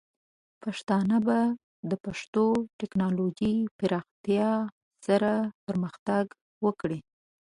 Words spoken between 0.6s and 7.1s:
پښتانه به د پښتو د ټیکنالوجۍ پراختیا سره پرمختګ وکړي.